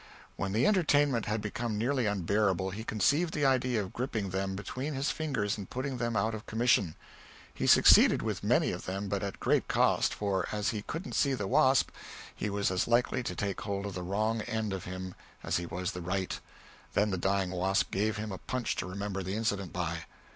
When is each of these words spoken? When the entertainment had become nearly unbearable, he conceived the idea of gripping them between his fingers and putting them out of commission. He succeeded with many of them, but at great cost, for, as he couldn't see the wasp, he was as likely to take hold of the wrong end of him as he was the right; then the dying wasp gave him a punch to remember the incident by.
When 0.35 0.51
the 0.51 0.65
entertainment 0.65 1.27
had 1.27 1.41
become 1.43 1.77
nearly 1.77 2.07
unbearable, 2.07 2.71
he 2.71 2.83
conceived 2.83 3.35
the 3.35 3.45
idea 3.45 3.83
of 3.83 3.93
gripping 3.93 4.31
them 4.31 4.55
between 4.55 4.95
his 4.95 5.11
fingers 5.11 5.59
and 5.59 5.69
putting 5.69 5.97
them 5.99 6.15
out 6.15 6.33
of 6.33 6.47
commission. 6.47 6.95
He 7.53 7.67
succeeded 7.67 8.23
with 8.23 8.43
many 8.43 8.71
of 8.71 8.85
them, 8.87 9.09
but 9.09 9.21
at 9.21 9.39
great 9.39 9.67
cost, 9.67 10.11
for, 10.11 10.47
as 10.51 10.69
he 10.71 10.81
couldn't 10.81 11.13
see 11.13 11.35
the 11.35 11.45
wasp, 11.45 11.91
he 12.35 12.49
was 12.49 12.71
as 12.71 12.87
likely 12.87 13.21
to 13.21 13.35
take 13.35 13.61
hold 13.61 13.85
of 13.85 13.93
the 13.93 14.01
wrong 14.01 14.41
end 14.47 14.73
of 14.73 14.85
him 14.85 15.13
as 15.43 15.57
he 15.57 15.67
was 15.67 15.91
the 15.91 16.01
right; 16.01 16.39
then 16.93 17.11
the 17.11 17.15
dying 17.19 17.51
wasp 17.51 17.91
gave 17.91 18.17
him 18.17 18.31
a 18.31 18.39
punch 18.39 18.75
to 18.77 18.87
remember 18.87 19.21
the 19.21 19.35
incident 19.35 19.71
by. 19.71 20.05